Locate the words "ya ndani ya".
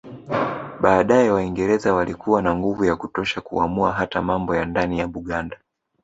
4.55-5.07